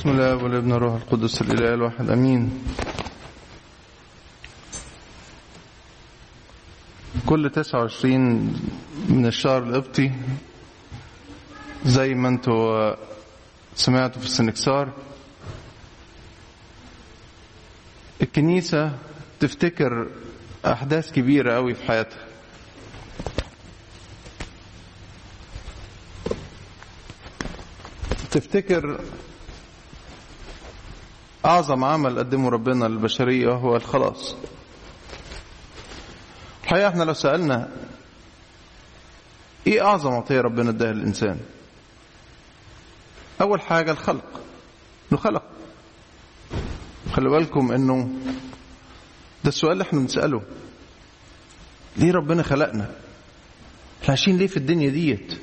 بسم 0.00 0.10
الله 0.10 0.36
والابن 0.36 0.72
الروح 0.72 0.94
القدس 0.94 1.42
الإله 1.42 1.74
الواحد 1.74 2.10
آمين. 2.10 2.64
كل 7.26 7.50
29 7.50 8.20
من 9.08 9.26
الشهر 9.26 9.62
القبطي 9.62 10.10
زي 11.84 12.14
ما 12.14 12.28
أنتوا 12.28 12.94
سمعتوا 13.76 14.20
في 14.20 14.26
السنكسار 14.26 14.92
الكنيسة 18.22 18.98
تفتكر 19.40 20.08
أحداث 20.66 21.12
كبيرة 21.12 21.54
قوي 21.54 21.74
في 21.74 21.84
حياتها. 21.84 22.24
تفتكر 28.30 29.00
أعظم 31.44 31.84
عمل 31.84 32.18
قدمه 32.18 32.48
ربنا 32.50 32.84
للبشرية 32.84 33.48
هو 33.52 33.76
الخلاص. 33.76 34.36
الحقيقة 36.64 36.88
إحنا 36.88 37.02
لو 37.04 37.12
سألنا 37.12 37.68
إيه 39.66 39.84
أعظم 39.86 40.10
عطية 40.12 40.40
ربنا 40.40 40.70
إداها 40.70 40.92
للإنسان؟ 40.92 41.38
أول 43.40 43.60
حاجة 43.60 43.90
الخلق. 43.90 44.40
إنه 45.12 45.20
خلق. 45.20 45.42
خلي 47.12 47.28
بالكم 47.30 47.72
إنه 47.72 48.10
ده 49.44 49.48
السؤال 49.48 49.72
اللي 49.72 49.82
إحنا 49.82 49.98
بنسأله. 50.00 50.42
ليه 51.96 52.12
ربنا 52.12 52.42
خلقنا؟ 52.42 52.84
إحنا 54.02 54.08
عايشين 54.08 54.36
ليه 54.36 54.46
في 54.46 54.56
الدنيا 54.56 54.90
ديت؟ 54.90 55.34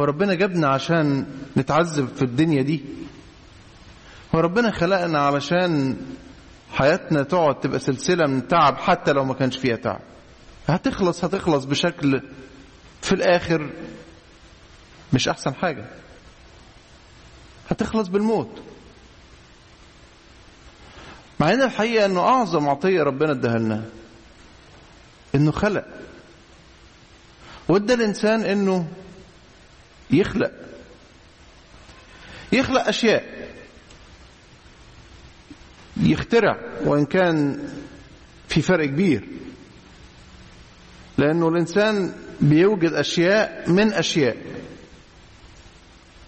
هو 0.00 0.04
ربنا 0.04 0.34
جابنا 0.34 0.68
عشان 0.68 1.26
نتعذب 1.56 2.08
في 2.16 2.22
الدنيا 2.22 2.62
دي؟ 2.62 2.84
هو 4.36 4.40
ربنا 4.40 4.70
خلقنا 4.70 5.18
علشان 5.18 5.96
حياتنا 6.72 7.22
تقعد 7.22 7.60
تبقى 7.60 7.78
سلسلة 7.78 8.26
من 8.26 8.48
تعب 8.48 8.76
حتى 8.76 9.12
لو 9.12 9.24
ما 9.24 9.34
كانش 9.34 9.56
فيها 9.56 9.76
تعب. 9.76 10.00
هتخلص 10.68 11.24
هتخلص 11.24 11.64
بشكل 11.64 12.20
في 13.02 13.12
الآخر 13.12 13.70
مش 15.12 15.28
أحسن 15.28 15.54
حاجة. 15.54 15.84
هتخلص 17.70 18.08
بالموت. 18.08 18.62
مع 21.40 21.52
إن 21.52 21.62
الحقيقة 21.62 22.06
إنه 22.06 22.20
أعظم 22.20 22.68
عطية 22.68 23.02
ربنا 23.02 23.32
اداها 23.32 23.58
لنا 23.58 23.84
إنه 25.34 25.52
خلق. 25.52 25.84
وادى 27.68 27.94
الإنسان 27.94 28.42
إنه 28.44 28.88
يخلق. 30.10 30.52
يخلق 32.52 32.88
أشياء. 32.88 33.45
يخترع 36.06 36.60
وإن 36.84 37.04
كان 37.04 37.68
في 38.48 38.62
فرق 38.62 38.86
كبير. 38.86 39.28
لأنه 41.18 41.48
الإنسان 41.48 42.14
بيوجد 42.40 42.92
أشياء 42.92 43.70
من 43.70 43.92
أشياء. 43.92 44.36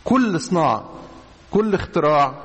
كل 0.05 0.41
صناعة 0.41 0.95
كل 1.51 1.75
اختراع 1.75 2.45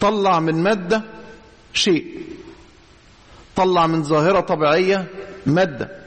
طلع 0.00 0.40
من 0.40 0.62
مادة 0.62 1.02
شيء. 1.72 2.22
طلع 3.56 3.86
من 3.86 4.02
ظاهرة 4.02 4.40
طبيعية 4.40 5.06
مادة. 5.46 6.02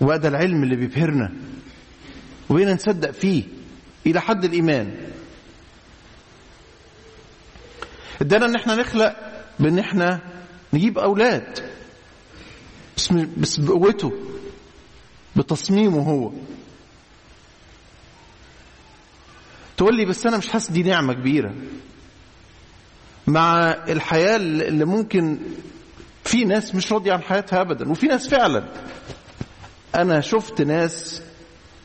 وهذا 0.00 0.28
العلم 0.28 0.62
اللي 0.62 0.76
بيبهرنا. 0.76 1.32
وبقينا 2.50 2.74
نصدق 2.74 3.10
فيه. 3.10 3.57
إلى 4.10 4.20
حد 4.20 4.44
الإيمان. 4.44 4.96
ادانا 8.20 8.46
إن 8.46 8.54
إحنا 8.54 8.74
نخلق 8.74 9.16
بإن 9.60 9.78
إحنا 9.78 10.20
نجيب 10.72 10.98
أولاد. 10.98 11.70
بس 12.96 13.12
بس 13.12 13.56
بقوته. 13.60 14.12
بتصميمه 15.36 16.02
هو. 16.02 16.32
تقول 19.76 19.96
لي 19.96 20.04
بس 20.04 20.26
أنا 20.26 20.36
مش 20.36 20.48
حاسس 20.48 20.70
دي 20.70 20.82
نعمة 20.82 21.12
كبيرة. 21.12 21.54
مع 23.26 23.70
الحياة 23.88 24.36
اللي 24.36 24.84
ممكن 24.84 25.38
في 26.24 26.44
ناس 26.44 26.74
مش 26.74 26.92
راضية 26.92 27.12
عن 27.12 27.22
حياتها 27.22 27.60
ابدا 27.60 27.90
وفي 27.90 28.06
ناس 28.06 28.28
فعلا. 28.28 28.68
أنا 29.94 30.20
شفت 30.20 30.62
ناس 30.62 31.22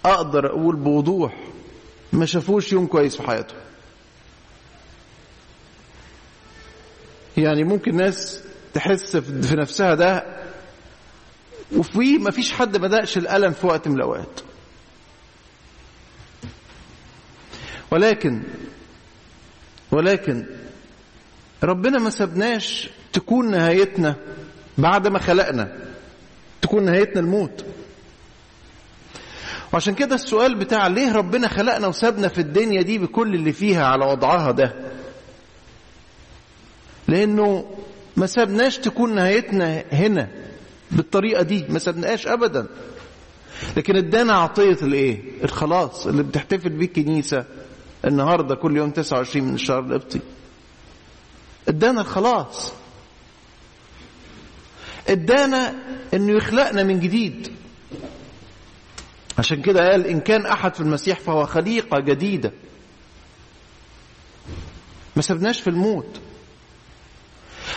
أقدر 0.05 0.45
أقول 0.47 0.75
بوضوح. 0.75 1.42
ما 2.13 2.25
شافوش 2.25 2.73
يوم 2.73 2.87
كويس 2.87 3.15
في 3.15 3.23
حياتهم 3.23 3.57
يعني 7.37 7.63
ممكن 7.63 7.95
ناس 7.95 8.39
تحس 8.73 9.17
في 9.17 9.55
نفسها 9.55 9.95
ده 9.95 10.43
وفي 11.75 12.17
ما 12.17 12.31
فيش 12.31 12.51
حد 12.53 12.77
دقش 12.77 13.17
الألم 13.17 13.51
في 13.51 13.67
وقت 13.67 13.87
من 13.87 13.95
الأوقات. 13.95 14.39
ولكن 17.91 18.43
ولكن 19.91 20.45
ربنا 21.63 21.99
ما 21.99 22.09
سبناش 22.09 22.89
تكون 23.13 23.51
نهايتنا 23.51 24.15
بعد 24.77 25.07
ما 25.07 25.19
خلقنا 25.19 25.77
تكون 26.61 26.85
نهايتنا 26.85 27.19
الموت. 27.19 27.65
وعشان 29.73 29.95
كده 29.95 30.15
السؤال 30.15 30.55
بتاع 30.55 30.87
ليه 30.87 31.11
ربنا 31.13 31.47
خلقنا 31.47 31.87
وسابنا 31.87 32.27
في 32.27 32.41
الدنيا 32.41 32.81
دي 32.81 32.97
بكل 32.97 33.35
اللي 33.35 33.53
فيها 33.53 33.85
على 33.85 34.05
وضعها 34.05 34.51
ده؟ 34.51 34.73
لأنه 37.07 37.65
ما 38.17 38.25
سابناش 38.25 38.77
تكون 38.77 39.15
نهايتنا 39.15 39.83
هنا 39.91 40.29
بالطريقة 40.91 41.43
دي 41.43 41.65
ما 41.69 41.79
سابناش 41.79 42.27
ابدا. 42.27 42.67
لكن 43.77 43.95
ادانا 43.95 44.33
عطية 44.33 44.77
الإيه؟ 44.81 45.21
الخلاص 45.43 46.07
اللي 46.07 46.23
بتحتفل 46.23 46.69
بيه 46.69 46.85
الكنيسه 46.85 47.45
النهارده 48.05 48.55
كل 48.55 48.77
يوم 48.77 48.91
29 48.91 49.47
من 49.47 49.53
الشهر 49.55 49.79
القبطي. 49.79 50.19
ادانا 51.67 52.01
الخلاص. 52.01 52.73
ادانا 55.07 55.73
إنه 56.13 56.31
يخلقنا 56.37 56.83
من 56.83 56.99
جديد. 56.99 57.51
عشان 59.39 59.61
كده 59.61 59.91
قال 59.91 60.07
إن 60.07 60.19
كان 60.19 60.45
أحد 60.45 60.75
في 60.75 60.81
المسيح 60.81 61.19
فهو 61.19 61.45
خليقة 61.45 61.99
جديدة. 61.99 62.51
ما 65.15 65.21
سبناش 65.21 65.61
في 65.61 65.69
الموت. 65.69 66.19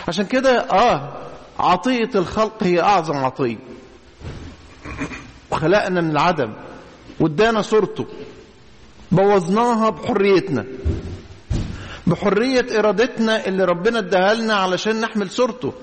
عشان 0.07 0.25
كده 0.25 0.59
آه 0.59 1.27
عطية 1.59 2.09
الخلق 2.15 2.63
هي 2.63 2.81
أعظم 2.81 3.17
عطية. 3.17 3.57
وخلقنا 5.51 6.01
من 6.01 6.11
العدم 6.11 6.53
وادانا 7.19 7.61
صورته. 7.61 8.05
بوظناها 9.11 9.89
بحريتنا. 9.89 10.65
بحرية 12.07 12.79
إرادتنا 12.79 13.45
اللي 13.47 13.65
ربنا 13.65 13.99
اداها 13.99 14.33
لنا 14.33 14.53
علشان 14.53 15.01
نحمل 15.01 15.29
صورته. 15.29 15.73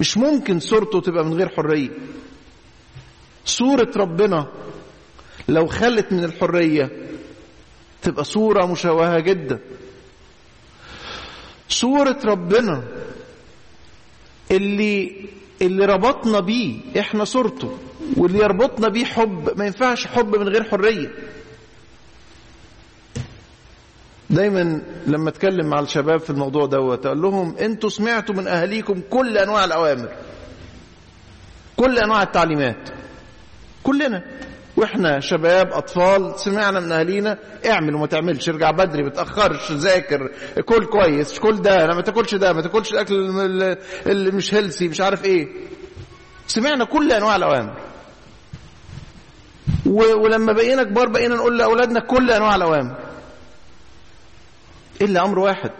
مش 0.00 0.16
ممكن 0.16 0.60
صورته 0.60 1.00
تبقى 1.00 1.24
من 1.24 1.34
غير 1.34 1.48
حرية. 1.48 1.90
صورة 3.46 3.90
ربنا 3.96 4.46
لو 5.48 5.66
خلت 5.66 6.12
من 6.12 6.24
الحرية 6.24 6.90
تبقى 8.02 8.24
صورة 8.24 8.66
مشوهة 8.66 9.20
جدا. 9.20 9.58
صورة 11.68 12.18
ربنا 12.24 12.82
اللي 14.50 15.26
اللي 15.62 15.84
ربطنا 15.84 16.40
بيه 16.40 17.00
إحنا 17.00 17.24
صورته 17.24 17.78
واللي 18.16 18.38
يربطنا 18.38 18.88
بيه 18.88 19.04
حب 19.04 19.58
ما 19.58 19.66
ينفعش 19.66 20.06
حب 20.06 20.36
من 20.36 20.48
غير 20.48 20.64
حرية. 20.64 21.10
دايما 24.30 24.82
لما 25.06 25.28
اتكلم 25.28 25.66
مع 25.66 25.80
الشباب 25.80 26.20
في 26.20 26.30
الموضوع 26.30 26.66
دوت 26.66 27.06
أقول 27.06 27.22
لهم 27.22 27.56
أنتوا 27.56 27.90
سمعتوا 27.90 28.34
من 28.34 28.46
أهاليكم 28.48 29.00
كل 29.10 29.38
أنواع 29.38 29.64
الأوامر 29.64 30.08
كل 31.76 31.98
أنواع 31.98 32.22
التعليمات. 32.22 32.88
كلنا. 33.86 34.22
وإحنا 34.76 35.20
شباب 35.20 35.72
أطفال 35.72 36.40
سمعنا 36.40 36.80
من 36.80 36.92
اهالينا 36.92 37.38
اعمل 37.70 37.94
وما 37.94 38.06
تعملش 38.06 38.48
ارجع 38.48 38.70
بدري 38.70 39.02
ما 39.02 39.10
تاخرش 39.10 39.72
ذاكر 39.72 40.30
كل 40.64 40.84
كويس 40.84 41.38
كل 41.38 41.62
ده 41.62 41.86
ما 41.86 42.00
تاكلش 42.02 42.34
ده 42.34 42.52
ما 42.52 42.62
تاكلش 42.62 42.92
الأكل 42.92 43.14
اللي 44.06 44.30
مش 44.30 44.54
هيلسي 44.54 44.88
مش 44.88 45.00
عارف 45.00 45.24
إيه. 45.24 45.48
سمعنا 46.46 46.84
كل 46.84 47.12
أنواع 47.12 47.36
الاوامر 47.36 47.76
ولما 49.86 50.52
بقينا 50.52 50.82
كبار 50.82 51.08
بقينا 51.08 51.34
نقول 51.34 51.58
لأولادنا 51.58 52.00
كل 52.00 52.30
أنواع 52.30 52.54
الاوامر 52.54 52.96
إلا 55.02 55.24
أمر 55.24 55.38
واحد. 55.38 55.70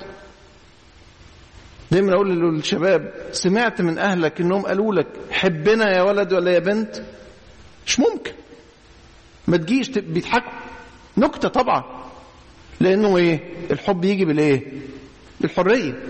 دايما 1.90 2.12
أقول 2.12 2.30
للشباب 2.30 3.12
سمعت 3.32 3.80
من 3.80 3.98
أهلك 3.98 4.40
إنهم 4.40 4.62
قالوا 4.66 4.94
لك 4.94 5.06
حبنا 5.30 5.96
يا 5.96 6.02
ولد 6.02 6.32
ولا 6.32 6.50
يا 6.50 6.58
بنت؟ 6.58 6.96
مش 7.86 8.00
ممكن. 8.00 8.32
ما 9.48 9.56
تجيش 9.56 9.88
بيضحكوا 9.90 10.52
نكتة 11.16 11.48
طبعا. 11.48 11.84
لأنه 12.80 13.16
إيه؟ 13.16 13.40
الحب 13.70 14.04
يجي 14.04 14.24
بالإيه؟ 14.24 14.72
بالحرية. 15.40 16.02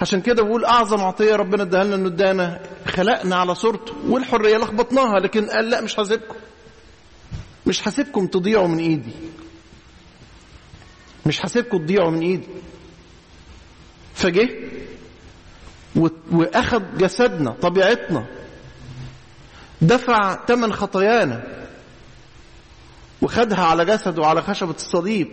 عشان 0.00 0.20
كده 0.20 0.42
بقول 0.42 0.64
أعظم 0.64 1.00
عطية 1.00 1.36
ربنا 1.36 1.62
اداها 1.62 1.84
لنا 1.84 1.94
إنه 1.94 2.06
ادانا 2.08 2.60
خلقنا 2.86 3.36
على 3.36 3.54
صورته 3.54 3.92
والحرية 4.06 4.56
لخبطناها 4.56 5.18
لكن 5.20 5.46
قال 5.46 5.70
لا 5.70 5.80
مش 5.80 6.00
هسيبكم. 6.00 6.34
مش 7.66 7.88
هسيبكم 7.88 8.26
تضيعوا 8.26 8.68
من 8.68 8.78
إيدي. 8.78 9.12
مش 11.26 11.44
هسيبكم 11.46 11.78
تضيعوا 11.78 12.10
من 12.10 12.20
إيدي. 12.20 12.48
فجه 14.14 14.48
وأخذ 16.32 16.82
جسدنا 16.98 17.50
طبيعتنا 17.50 18.26
دفع 19.82 20.46
ثمن 20.46 20.72
خطايانا. 20.72 21.42
وخدها 23.22 23.64
على 23.64 23.84
جسده 23.84 24.22
وعلى 24.22 24.42
خشبة 24.42 24.70
الصليب. 24.74 25.28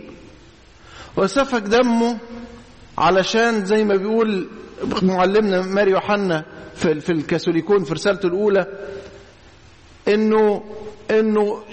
وسفك 1.16 1.62
دمه 1.62 2.18
علشان 2.98 3.64
زي 3.64 3.84
ما 3.84 3.96
بيقول 3.96 4.48
معلمنا 5.02 5.60
ماري 5.62 5.90
يوحنا 5.90 6.44
في, 6.74 7.00
في 7.00 7.12
الكاثوليكون 7.12 7.84
في 7.84 7.94
رسالته 7.94 8.26
الأولى 8.26 8.66
إنه 10.08 10.64
إنه 11.10 11.64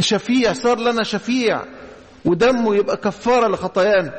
شفيع 0.00 0.52
صار 0.52 0.78
لنا 0.78 1.02
شفيع 1.02 1.62
ودمه 2.24 2.76
يبقى 2.76 2.96
كفارة 2.96 3.48
لخطايانا. 3.48 4.14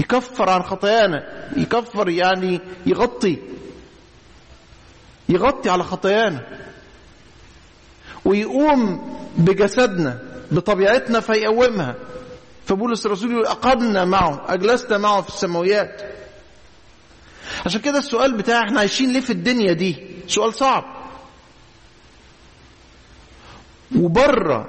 يكفر 0.00 0.50
عن 0.50 0.62
خطايانا 0.62 1.48
يكفر 1.56 2.08
يعني 2.08 2.60
يغطي. 2.86 3.38
يغطي 5.28 5.70
على 5.70 5.84
خطايانا. 5.84 6.44
ويقوم 8.28 9.14
بجسدنا 9.38 10.18
بطبيعتنا 10.50 11.20
فيقومها. 11.20 11.94
فبولس 12.66 13.06
الرسول 13.06 13.30
يقول 13.32 13.46
أقمنا 13.46 14.04
معه 14.04 14.44
أجلسنا 14.48 14.98
معه 14.98 15.20
في 15.22 15.28
السماويات. 15.28 16.02
عشان 17.66 17.80
كده 17.80 17.98
السؤال 17.98 18.36
بتاع 18.36 18.62
إحنا 18.64 18.80
عايشين 18.80 19.12
ليه 19.12 19.20
في 19.20 19.30
الدنيا 19.30 19.72
دي؟ 19.72 19.96
سؤال 20.26 20.54
صعب. 20.54 20.84
وبرة 23.96 24.68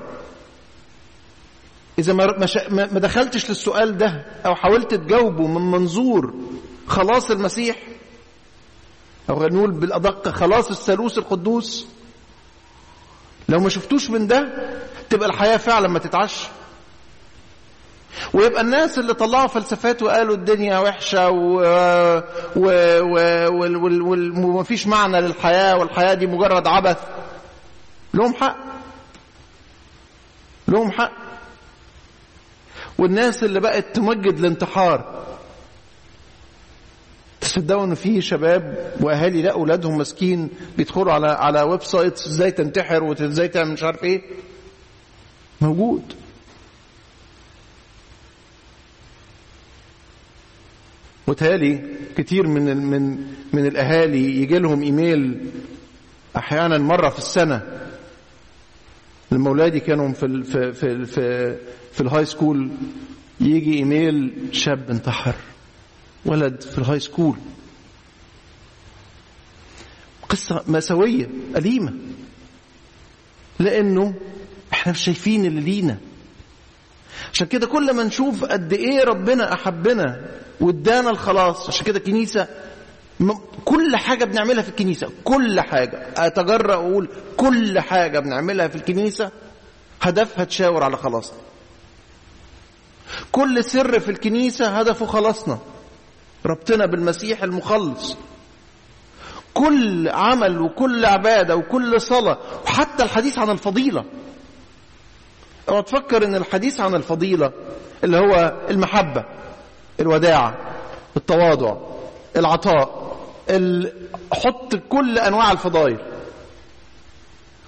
إذا 1.99 2.13
ما 2.13 2.25
ما 2.69 2.99
دخلتش 2.99 3.49
للسؤال 3.49 3.97
ده 3.97 4.25
أو 4.45 4.55
حاولت 4.55 4.93
تجاوبه 4.93 5.47
من 5.47 5.71
منظور 5.71 6.33
خلاص 6.87 7.31
المسيح 7.31 7.77
أو 9.29 9.47
نقول 9.47 9.71
بالأدق 9.71 10.29
خلاص 10.29 10.69
الثالوث 10.69 11.17
القدوس 11.17 11.87
لو 13.49 13.59
ما 13.59 13.69
شفتوش 13.69 14.09
من 14.09 14.27
ده 14.27 14.47
تبقى 15.09 15.29
الحياة 15.29 15.57
فعلا 15.57 15.87
ما 15.87 15.99
تتعش. 15.99 16.47
ويبقى 18.33 18.61
الناس 18.61 18.99
اللي 18.99 19.13
طلعوا 19.13 19.47
فلسفات 19.47 20.03
وقالوا 20.03 20.35
الدنيا 20.35 20.79
وحشة 20.79 21.29
و... 21.29 21.61
و... 22.55 22.69
و... 23.49 24.15
وما 24.45 24.63
فيش 24.63 24.87
معنى 24.87 25.21
للحياة 25.21 25.77
والحياة 25.77 26.13
دي 26.13 26.27
مجرد 26.27 26.67
عبث. 26.67 26.97
لهم 28.13 28.33
حق. 28.33 28.57
لهم 30.67 30.91
حق. 30.91 31.11
والناس 32.97 33.43
اللي 33.43 33.59
بقت 33.59 33.95
تمجد 33.95 34.37
الانتحار. 34.39 35.25
تصدقوا 37.49 37.83
ان 37.83 37.95
في 37.95 38.21
شباب 38.21 38.93
وأهالي 39.01 39.41
لا 39.41 39.51
أولادهم 39.51 39.97
مسكين 39.97 40.49
بيدخلوا 40.77 41.13
على 41.13 41.27
على 41.27 41.61
websites 41.61 42.27
إزاي 42.27 42.51
تنتحر 42.51 43.03
وازاي 43.03 43.47
تعمل 43.47 43.71
مش 43.71 43.83
عارف 43.83 44.03
إيه. 44.03 44.21
موجود. 45.61 46.01
وتالي 51.27 51.81
كتير 52.17 52.47
من 52.47 52.77
من 52.77 53.17
من 53.53 53.65
الأهالي 53.65 54.41
يجي 54.41 54.59
لهم 54.59 54.81
إيميل 54.83 55.45
أحيانا 56.37 56.77
مرة 56.77 57.09
في 57.09 57.17
السنة. 57.17 57.61
لما 59.31 59.49
أولادي 59.49 59.79
كانوا 59.79 60.13
في 60.13 60.43
في 60.43 60.73
في 60.73 61.05
في, 61.05 61.55
في 61.91 62.01
ال 62.01 62.25
high 62.25 62.43
school 62.43 62.69
يجي 63.41 63.73
إيميل 63.77 64.33
شاب 64.51 64.89
انتحر. 64.89 65.35
ولد 66.25 66.61
في 66.61 66.77
ال 66.77 66.99
high 66.99 67.14
school 67.14 67.37
قصة 70.29 70.63
مأساوية 70.67 71.29
أليمة. 71.55 71.93
لأنه 73.59 74.13
إحنا 74.73 74.91
مش 74.91 74.99
شايفين 75.03 75.45
اللي 75.45 75.61
لينا. 75.61 75.97
عشان 77.33 77.47
كده 77.47 77.67
كل 77.67 77.93
ما 77.93 78.03
نشوف 78.03 78.45
قد 78.45 78.73
إيه 78.73 79.03
ربنا 79.03 79.53
أحبنا 79.53 80.25
وادانا 80.61 81.09
الخلاص 81.09 81.67
عشان 81.67 81.85
كده 81.85 81.97
الكنيسة 81.97 82.47
كل 83.65 83.95
حاجة 83.95 84.25
بنعملها 84.25 84.63
في 84.63 84.69
الكنيسة 84.69 85.09
كل 85.23 85.61
حاجة. 85.61 86.07
أتجرأ 86.17 86.73
أقول 86.73 87.09
كل 87.37 87.79
حاجة 87.79 88.19
بنعملها 88.19 88.67
في 88.67 88.75
الكنيسة 88.75 89.31
هدفها 90.01 90.43
تشاور 90.43 90.83
على 90.83 90.97
خلاصنا. 90.97 91.37
كل 93.31 93.63
سر 93.63 93.99
في 93.99 94.11
الكنيسة 94.11 94.79
هدفه 94.79 95.05
خلاصنا. 95.05 95.59
ربطنا 96.45 96.85
بالمسيح 96.85 97.43
المخلص. 97.43 98.17
كل 99.53 100.09
عمل 100.09 100.61
وكل 100.61 101.05
عبادة 101.05 101.55
وكل 101.55 102.01
صلاة 102.01 102.37
وحتى 102.65 103.03
الحديث 103.03 103.39
عن 103.39 103.49
الفضيلة. 103.49 104.05
اوعى 105.69 105.81
تفكر 105.81 106.23
إن 106.25 106.35
الحديث 106.35 106.79
عن 106.79 106.95
الفضيلة 106.95 107.51
اللي 108.03 108.17
هو 108.17 108.53
المحبة 108.69 109.25
الوداعة 109.99 110.57
التواضع 111.17 111.77
العطاء 112.37 113.09
حط 114.33 114.75
كل 114.75 115.19
أنواع 115.19 115.51
الفضائل. 115.51 115.97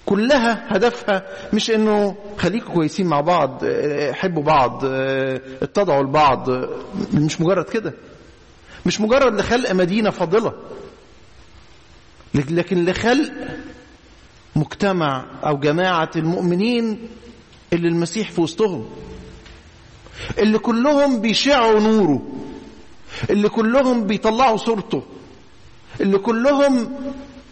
كلها 0.06 0.76
هدفها 0.78 1.24
مش 1.54 1.72
إنه 1.72 2.16
خليكم 2.38 2.74
كويسين 2.74 3.08
مع 3.08 3.22
بعض 3.22 3.62
حبوا 4.12 4.44
بعض 4.44 4.86
اتضعوا 5.62 6.04
لبعض 6.04 6.50
مش 7.14 7.42
مجرد 7.42 7.66
كده. 7.70 7.94
مش 8.86 9.02
مجرد 9.02 9.40
لخلق 9.40 9.72
مدينة 9.72 10.10
فاضلة. 10.10 10.54
لكن 12.34 12.86
لخلق 12.86 13.32
مجتمع 14.56 15.26
أو 15.46 15.58
جماعة 15.60 16.12
المؤمنين 16.16 17.10
اللي 17.74 17.88
المسيح 17.88 18.32
في 18.32 18.42
وسطهم. 18.42 18.90
اللي 20.38 20.60
كلهم 20.60 21.22
بيشعوا 21.22 21.80
نوره. 21.80 22.22
اللي 23.30 23.50
كلهم 23.50 24.08
بيطلعوا 24.08 24.58
صورته. 24.58 25.04
اللي 26.02 26.18
كلهم 26.18 26.96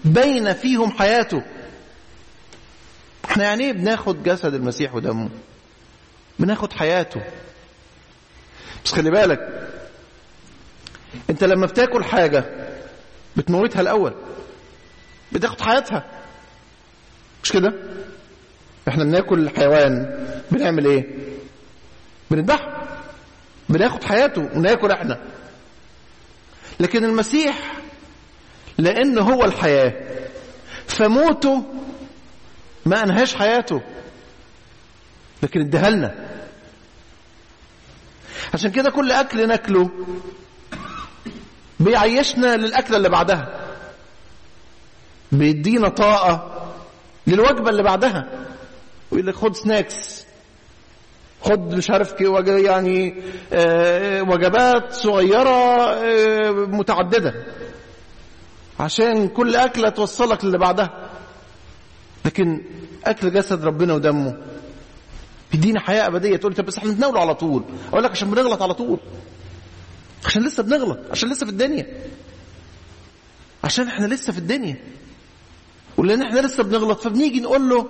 بين 0.06 0.54
فيهم 0.54 0.92
حياته. 0.92 1.42
إحنا 3.26 3.44
يعني 3.44 3.64
إيه 3.64 3.72
بناخد 3.74 4.24
جسد 4.24 4.54
المسيح 4.54 4.96
ودمه؟ 4.96 5.30
بناخد 6.40 6.74
حياته. 6.74 7.22
بس 8.86 8.92
خلي 8.94 9.12
بالك 9.12 9.59
انت 11.30 11.44
لما 11.44 11.66
بتاكل 11.66 12.04
حاجة 12.04 12.46
بتموتها 13.38 13.82
الأول. 13.82 14.14
بتاخد 15.32 15.62
حياتها. 15.62 16.06
مش 17.44 17.52
كده؟ 17.52 17.74
إحنا 18.88 19.04
بناكل 19.04 19.40
الحيوان 19.40 20.20
بنعمل 20.52 20.86
إيه؟ 20.86 21.06
بنذبحه. 22.32 22.88
بناخد 23.70 24.04
حياته 24.04 24.42
وناكل 24.42 24.92
إحنا. 24.92 25.20
لكن 26.80 27.06
المسيح 27.06 27.74
لأن 28.78 29.18
هو 29.18 29.46
الحياة 29.46 29.94
فموته 30.88 31.64
ما 32.86 33.04
أنهاش 33.04 33.36
حياته 33.36 33.82
لكن 35.44 35.60
اداها 35.62 35.90
لنا 35.90 36.16
عشان 38.54 38.72
كده 38.72 38.90
كل 38.92 39.12
أكل 39.12 39.48
ناكله 39.48 39.90
بيعيشنا 41.80 42.56
للأكلة 42.58 42.98
اللي 42.98 43.10
بعدها. 43.10 43.60
بيدينا 45.32 45.90
طاقة 45.90 46.66
للوجبة 47.28 47.70
اللي 47.70 47.84
بعدها. 47.84 48.28
ويقول 49.12 49.28
لك 49.28 49.36
خد 49.36 49.56
سناكس 49.56 50.26
خد 51.42 51.76
مش 51.76 51.90
عارف 51.90 52.22
يعني 52.22 53.22
آه 53.54 54.22
وجبات 54.22 54.94
صغيرة 54.94 55.84
آه 55.94 56.52
متعددة. 56.52 57.34
عشان 58.80 59.28
كل 59.28 59.56
أكلة 59.56 59.90
توصلك 59.90 60.46
للي 60.46 60.58
بعدها. 60.58 61.10
لكن 62.26 62.62
أكل 63.06 63.34
جسد 63.34 63.66
ربنا 63.66 63.94
ودمه. 63.94 64.38
بيدينا 65.52 65.80
حياة 65.80 66.08
أبدية. 66.08 66.38
تقول 66.38 66.54
طب 66.54 66.66
بس 66.66 66.78
إحنا 66.78 66.90
بنتناوله 66.92 67.20
على 67.22 67.36
طول. 67.36 67.64
أقول 67.90 68.04
لك 68.04 68.12
عشان 68.12 68.32
بنغلط 68.32 68.62
على 68.62 68.74
طول. 68.74 69.00
عشان 70.26 70.44
لسه 70.44 70.64
بنغلط 70.64 71.00
عشان 71.12 71.32
لسه 71.32 71.46
في 71.46 71.52
الدنيا. 71.52 71.88
عشان 73.64 73.88
إحنا 73.88 74.06
لسه 74.06 74.34
في 74.34 74.40
الدنيا. 74.40 74.78
ولان 75.98 76.22
إحنا 76.22 76.40
لسه 76.40 76.64
بنغلط 76.64 77.02
فبنيجي 77.02 77.40
نقول 77.40 77.70
له 77.70 77.90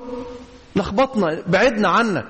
لخبطنا 0.76 1.44
بعدنا 1.48 1.88
عنك. 1.88 2.28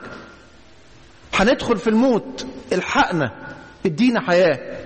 هندخل 1.34 1.78
في 1.78 1.90
الموت 1.90 2.46
الحقنا 2.74 3.56
ادينا 3.86 4.22
حياة. 4.22 4.80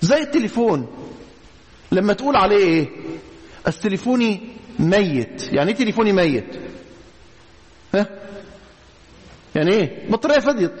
زي 0.00 0.22
التليفون. 0.22 1.08
لما 1.92 2.12
تقول 2.12 2.36
عليه 2.36 2.56
إيه؟ 2.56 2.88
أصل 3.66 3.80
تليفوني 3.80 4.40
ميت. 4.78 5.52
يعني 5.52 5.70
إيه 5.70 5.76
تليفوني 5.76 6.12
ميت؟ 6.12 6.56
ها؟ 7.94 8.06
يعني 9.54 9.72
إيه؟ 9.72 10.10
بطارية 10.10 10.38
فضيت 10.38 10.72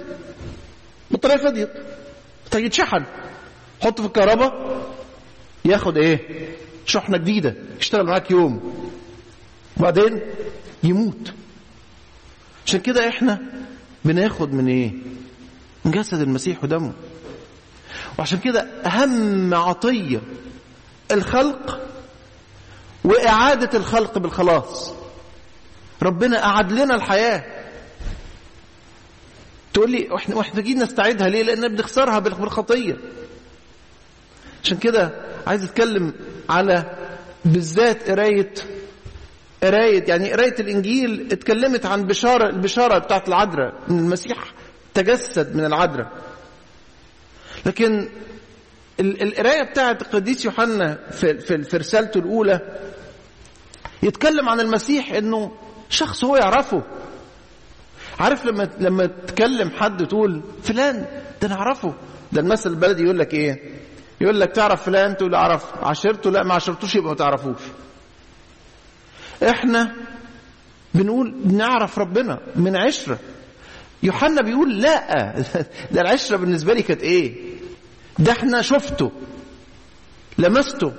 بطارية 1.10 1.36
فضيت 1.36 1.70
محتاج 2.44 2.64
يتشحن. 2.64 3.04
حطه 3.82 4.02
في 4.02 4.06
الكهرباء 4.08 4.82
ياخد 5.64 5.96
إيه؟ 5.96 6.48
شحنة 6.86 7.18
جديدة 7.18 7.54
يشتغل 7.80 8.06
معاك 8.06 8.30
يوم. 8.30 8.74
وبعدين 9.76 10.20
يموت. 10.82 11.32
عشان 12.66 12.80
كده 12.80 13.08
إحنا 13.08 13.40
بناخد 14.04 14.52
من 14.52 14.68
إيه؟ 14.68 14.92
من 15.84 15.90
جسد 15.90 16.20
المسيح 16.20 16.64
ودمه. 16.64 16.92
وعشان 18.18 18.38
كده 18.38 18.60
أهم 18.86 19.54
عطية 19.54 20.20
الخلق 21.10 21.80
وإعادة 23.04 23.78
الخلق 23.78 24.18
بالخلاص. 24.18 24.92
ربنا 26.02 26.44
أعاد 26.44 26.72
لنا 26.72 26.94
الحياة. 26.94 27.44
تقول 29.74 29.90
لي 29.90 30.16
إحنا 30.16 30.36
محتاجين 30.36 30.82
نستعيدها 30.82 31.28
ليه؟ 31.28 31.42
لأن 31.42 31.68
بنخسرها 31.76 32.18
بالخطية. 32.18 32.96
عشان 34.64 34.78
كده 34.78 35.10
عايز 35.46 35.64
اتكلم 35.64 36.12
على 36.50 36.96
بالذات 37.44 38.10
قرايه 38.10 38.54
قرايه 39.62 40.04
يعني 40.08 40.32
قراية 40.32 40.54
الإنجيل 40.60 41.28
اتكلمت 41.32 41.86
عن 41.86 42.02
بشاره 42.02 42.48
البشارة 42.48 42.98
بتاعت 42.98 43.28
العذراء 43.28 43.74
إن 43.90 43.98
المسيح 43.98 44.38
تجسد 44.94 45.56
من 45.56 45.64
العذراء. 45.64 46.12
لكن 47.66 48.08
القراية 49.00 49.62
بتاعت 49.62 50.02
القديس 50.02 50.44
يوحنا 50.44 50.98
في, 51.10 51.38
في, 51.38 51.62
في 51.62 51.76
رسالته 51.76 52.18
الأولى 52.18 52.60
يتكلم 54.02 54.48
عن 54.48 54.60
المسيح 54.60 55.12
إنه 55.12 55.52
شخص 55.90 56.24
هو 56.24 56.36
يعرفه. 56.36 56.82
عارف 58.20 58.44
لما 58.44 58.68
لما 58.80 59.06
تكلم 59.06 59.70
حد 59.70 60.06
تقول 60.06 60.42
فلان 60.62 61.06
ده 61.42 61.46
أنا 61.48 61.54
أعرفه. 61.54 61.94
ده 62.32 62.40
المثل 62.40 62.70
البلدي 62.70 63.02
يقول 63.02 63.18
لك 63.18 63.34
إيه؟ 63.34 63.71
يقول 64.22 64.40
لك 64.40 64.52
تعرف 64.52 64.82
فلان؟ 64.82 65.16
تقول 65.16 65.34
أعرف. 65.34 65.64
عشرته؟ 65.84 66.30
لا 66.30 66.42
ما 66.42 66.54
عشرتوش 66.54 66.94
يبقى 66.94 67.08
ما 67.08 67.16
تعرفوش 67.16 67.60
إحنا 69.42 69.92
بنقول 70.94 71.34
بنعرف 71.44 71.98
ربنا 71.98 72.40
من 72.56 72.76
عشرة. 72.76 73.18
يوحنا 74.02 74.42
بيقول 74.42 74.78
لا. 74.82 75.32
ده 75.92 76.00
العشرة 76.00 76.36
بالنسبة 76.36 76.74
لي 76.74 76.82
كانت 76.82 77.02
إيه؟ 77.02 77.34
ده 78.18 78.32
إحنا 78.32 78.62
شفته. 78.62 79.12
لمسته. 80.38 80.92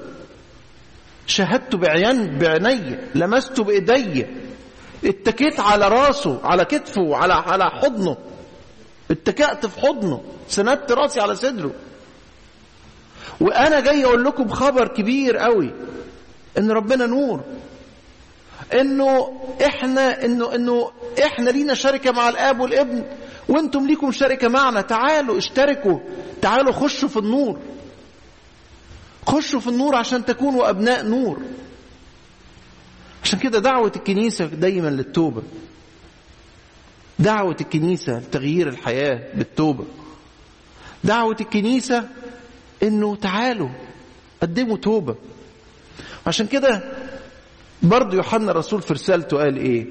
شاهدته 1.28 1.78
بعيان 1.78 2.38
بعيني. 2.38 2.98
لمسته 3.16 3.64
بإيدي. 3.64 4.26
اتكيت 5.06 5.60
على 5.60 5.88
راسه 5.88 6.40
على 6.44 6.66
كتفه 6.66 7.16
على 7.16 7.34
على 7.34 7.64
حضنه. 7.70 8.18
اتكأت 9.12 9.66
في 9.66 9.80
حضنه. 9.80 10.24
سندت 10.48 10.92
راسي 10.92 11.22
على 11.22 11.36
صدره. 11.36 11.72
وأنا 13.40 13.80
جاي 13.80 14.06
أقول 14.06 14.24
لكم 14.24 14.48
خبر 14.50 14.88
كبير 14.88 15.38
قوي 15.38 15.72
ان 16.58 16.72
ربنا 16.72 17.06
نور 17.06 17.42
انه 18.74 19.42
إحنا 19.66 20.26
انه 20.26 20.56
انه 20.56 20.92
إحنا 21.26 21.50
لينا 21.50 21.74
شركة 21.74 22.12
مع 22.12 22.30
الآب 22.30 22.60
والابن 22.60 23.04
وأنتم 23.50 23.88
ليكم 23.88 24.12
شركة 24.12 24.48
معنا 24.48 24.82
تعالوا 24.82 25.38
اشتركوا 25.38 26.00
تعالوا 26.42 26.72
خشوا 26.72 27.10
في 27.10 27.18
النور 27.18 27.60
خشوا 29.28 29.60
في 29.60 29.68
النور 29.68 29.96
عشان 29.96 30.26
تكونوا 30.26 30.70
أبناء 30.70 31.06
نور. 31.06 31.42
عشان 33.24 33.40
كده 33.40 33.60
دعوة 33.60 33.92
الكنيسة 33.96 34.46
دايما 34.46 34.88
للتوبة. 34.90 35.44
دعوة 37.20 37.56
الكنيسة 37.62 38.20
لتغيير 38.20 38.68
الحياة 38.68 39.20
بالتوبة. 39.36 39.86
دعوة 41.04 41.38
الكنيسة 41.42 42.08
انه 42.84 43.16
تعالوا 43.16 43.70
قدموا 44.42 44.78
توبة. 44.78 45.16
عشان 46.28 46.48
كده 46.48 46.84
برضه 47.84 48.18
يوحنا 48.18 48.52
الرسول 48.52 48.82
في 48.82 48.94
رسالته 48.94 49.38
قال 49.38 49.58
إيه؟ 49.58 49.88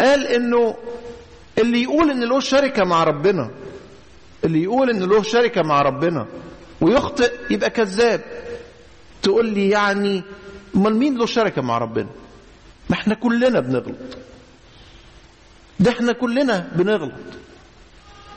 قال 0.00 0.26
إنه 0.26 0.76
اللي 1.58 1.82
يقول 1.82 2.10
إن 2.10 2.24
له 2.24 2.40
شركة 2.40 2.84
مع 2.84 3.04
ربنا 3.04 3.50
اللي 4.44 4.62
يقول 4.62 4.90
إن 4.90 5.02
له 5.02 5.22
شركة 5.22 5.62
مع 5.62 5.82
ربنا 5.82 6.26
ويخطئ 6.80 7.32
يبقى 7.50 7.70
كذاب. 7.70 8.20
تقول 9.22 9.46
لي 9.46 9.68
يعني 9.68 10.22
أمال 10.76 10.96
مين 10.96 11.18
له 11.18 11.26
شركة 11.26 11.62
مع 11.62 11.78
ربنا؟ 11.78 12.08
ما 12.90 12.96
إحنا 12.96 13.14
كلنا 13.14 13.60
بنغلط. 13.60 13.96
ده 15.80 15.90
إحنا 15.90 16.12
كلنا 16.12 16.68
بنغلط. 16.76 17.12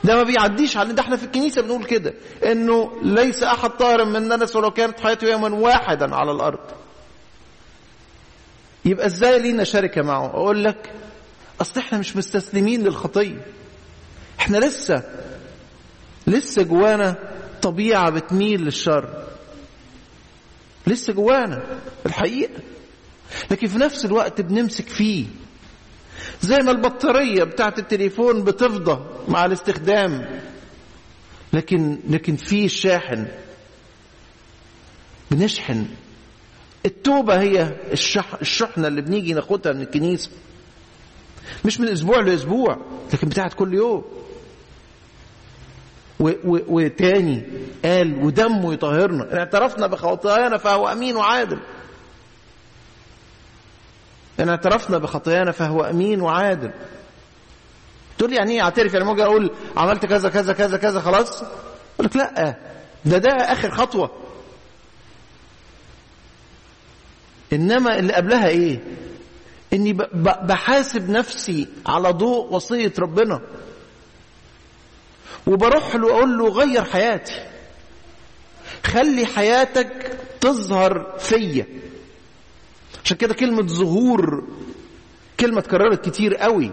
ده 0.06 0.16
ما 0.16 0.22
بيعديش 0.22 0.76
على 0.76 0.92
ده. 0.92 1.02
إحنا 1.02 1.16
في 1.16 1.24
الكنيسة 1.24 1.62
بنقول 1.62 1.84
كده 1.84 2.14
إنه 2.44 2.92
ليس 3.02 3.42
أحد 3.42 3.70
طاهر 3.70 4.04
من 4.04 4.28
ننس 4.28 4.56
ولو 4.56 4.70
كانت 4.70 5.00
حياته 5.00 5.24
يوما 5.28 5.48
واحدا 5.54 6.14
على 6.14 6.30
الأرض. 6.32 6.58
يبقى 8.84 9.06
إزاي 9.06 9.38
لينا 9.38 9.64
شركة 9.64 10.02
معه؟ 10.02 10.26
أقول 10.26 10.64
لك 10.64 10.92
أصل 11.60 11.80
إحنا 11.80 11.98
مش 11.98 12.16
مستسلمين 12.16 12.82
للخطية. 12.82 13.46
إحنا 14.40 14.56
لسه 14.58 15.02
لسه 16.26 16.62
جوانا 16.62 17.14
طبيعة 17.62 18.10
بتميل 18.10 18.60
للشر. 18.64 19.26
لسه 20.86 21.12
جوانا 21.12 21.62
الحقيقة. 22.06 22.60
لكن 23.50 23.66
في 23.66 23.78
نفس 23.78 24.04
الوقت 24.04 24.40
بنمسك 24.40 24.88
فيه. 24.88 25.26
زي 26.42 26.56
ما 26.56 26.70
البطارية 26.70 27.44
بتاعت 27.44 27.78
التليفون 27.78 28.44
بتفضى 28.44 29.04
مع 29.28 29.44
الاستخدام. 29.44 30.40
لكن 31.52 31.98
لكن 32.08 32.36
في 32.36 32.64
الشاحن 32.64 33.26
بنشحن. 35.30 35.86
التوبة 36.86 37.40
هي 37.40 37.76
الشح 37.92 38.34
الشحنة 38.40 38.88
اللي 38.88 39.02
بنيجي 39.02 39.34
ناخدها 39.34 39.72
من 39.72 39.80
الكنيسة. 39.80 40.30
مش 41.64 41.80
من 41.80 41.88
أسبوع 41.88 42.20
لأسبوع 42.20 42.78
لكن 43.14 43.28
بتاعت 43.28 43.54
كل 43.54 43.74
يوم. 43.74 44.04
وتاني 46.44 47.42
قال 47.84 48.24
ودمه 48.24 48.74
يطهرنا. 48.74 49.38
اعترفنا 49.38 49.86
بخطايانا 49.86 50.56
فهو 50.56 50.88
أمين 50.88 51.16
وعادل. 51.16 51.58
إن 54.40 54.48
اعترفنا 54.48 54.98
بخطايانا 54.98 55.52
فهو 55.52 55.84
أمين 55.84 56.20
وعادل. 56.20 56.70
تقول 58.18 58.30
لي 58.30 58.36
يعني 58.36 58.52
إيه 58.52 58.62
أعترف؟ 58.62 58.92
يعني 58.94 59.04
ممكن 59.04 59.22
أقول 59.22 59.50
عملت 59.76 60.06
كذا 60.06 60.28
كذا 60.28 60.52
كذا 60.52 60.76
كذا 60.76 61.00
خلاص؟ 61.00 61.42
أقول 61.42 62.06
لك 62.06 62.16
لأ. 62.16 62.54
ده 63.04 63.18
ده 63.18 63.30
آخر 63.30 63.70
خطوة. 63.70 64.10
إنما 67.52 67.98
اللي 67.98 68.12
قبلها 68.12 68.48
إيه؟ 68.48 68.80
إني 69.72 69.92
بحاسب 70.22 71.10
نفسي 71.10 71.68
على 71.86 72.10
ضوء 72.10 72.52
وصية 72.52 72.92
ربنا. 72.98 73.40
وبروح 75.46 75.94
له 75.94 76.10
أقول 76.10 76.38
له 76.38 76.48
غير 76.48 76.84
حياتي. 76.84 77.46
خلي 78.84 79.26
حياتك 79.26 80.18
تظهر 80.40 81.18
فيا. 81.18 81.66
عشان 83.06 83.16
كده 83.16 83.34
كلمة 83.34 83.62
ظهور 83.62 84.44
كلمة 85.40 85.58
اتكررت 85.58 86.08
كتير 86.08 86.34
قوي 86.34 86.70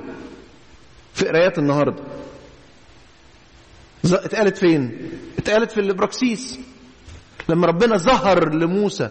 في 1.13 1.27
قرايات 1.27 1.57
النهاردة. 1.57 2.03
اتقالت 4.05 4.57
فين؟ 4.57 5.11
اتقالت 5.37 5.71
في 5.71 5.79
الإبراكسيس. 5.79 6.59
لما 7.49 7.67
ربنا 7.67 7.97
ظهر 7.97 8.53
لموسى 8.53 9.09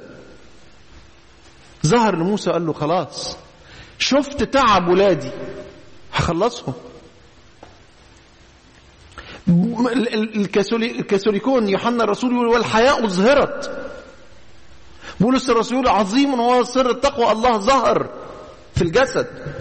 ظهر 1.87 2.17
لموسى 2.17 2.51
قال 2.51 2.67
له 2.67 2.73
خلاص 2.73 3.37
شفت 3.99 4.43
تعب 4.43 4.89
ولادي 4.89 5.31
هخلصهم. 6.13 6.75
الكاثوليكون 9.49 11.69
يوحنا 11.69 12.05
الرسول 12.05 12.33
يقول 12.33 12.47
والحياة 12.47 13.05
أظهرت. 13.05 13.82
بولس 15.23 15.51
الرسول 15.51 15.89
عظيم 15.89 16.41
وهو 16.41 16.65
سر 16.65 16.91
التقوى 16.91 17.33
الله 17.33 17.59
ظهر 17.59 18.11
في 18.75 18.83
الجسد. 18.83 19.57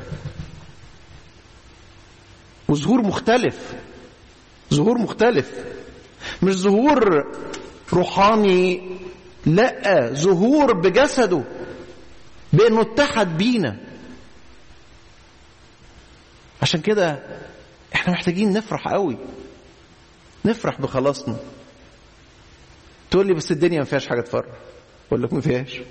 وظهور 2.70 3.02
مختلف 3.02 3.74
ظهور 4.74 4.98
مختلف. 4.98 5.52
مش 6.44 6.56
ظهور 6.56 7.24
روحاني 7.94 8.98
لا 9.46 10.14
ظهور 10.14 10.74
بجسده 10.74 11.44
بأنه 12.54 12.82
اتحد 12.82 13.38
بينا. 13.38 13.78
عشان 16.62 16.82
كده 16.82 17.24
إحنا 17.96 18.14
محتاجين 18.14 18.54
نفرح 18.54 18.88
قوي. 18.88 19.18
نفرح 20.46 20.82
بخلاصنا. 20.82 21.38
تقول 23.12 23.28
لي 23.28 23.34
بس 23.34 23.52
الدنيا 23.52 23.80
ما 23.80 23.86
فيهاش 23.86 24.08
حاجة 24.08 24.22
تفرح. 24.22 24.56
أقول 25.12 25.24
لك 25.24 25.34
ما 25.34 25.42
فيهاش 25.42 25.82